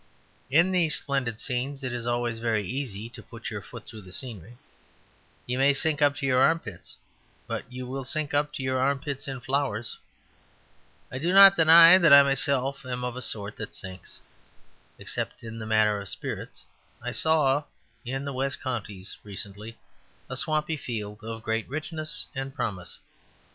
In 0.49 0.71
these 0.71 0.95
splendid 0.95 1.39
scenes 1.39 1.83
it 1.83 1.93
is 1.93 2.07
always 2.07 2.39
very 2.39 2.65
easy 2.67 3.07
to 3.11 3.21
put 3.21 3.51
your 3.51 3.61
foot 3.61 3.85
through 3.85 4.01
the 4.01 4.11
scenery. 4.11 4.57
You 5.45 5.59
may 5.59 5.73
sink 5.75 6.01
up 6.01 6.15
to 6.15 6.25
your 6.25 6.41
armpits; 6.41 6.97
but 7.45 7.71
you 7.71 7.85
will 7.85 8.03
sink 8.03 8.33
up 8.33 8.51
to 8.53 8.63
your 8.63 8.79
armpits 8.79 9.27
in 9.27 9.41
flowers. 9.41 9.99
I 11.11 11.19
do 11.19 11.31
not 11.31 11.55
deny 11.55 11.99
that 11.99 12.11
I 12.11 12.23
myself 12.23 12.83
am 12.83 13.03
of 13.03 13.15
a 13.15 13.21
sort 13.21 13.57
that 13.57 13.75
sinks 13.75 14.21
except 14.97 15.43
in 15.43 15.59
the 15.59 15.67
matter 15.67 16.01
of 16.01 16.09
spirits. 16.09 16.65
I 17.03 17.11
saw 17.11 17.65
in 18.03 18.25
the 18.25 18.33
west 18.33 18.59
counties 18.59 19.19
recently 19.23 19.77
a 20.31 20.35
swampy 20.35 20.77
field 20.77 21.23
of 21.23 21.43
great 21.43 21.69
richness 21.69 22.25
and 22.33 22.55
promise. 22.55 22.97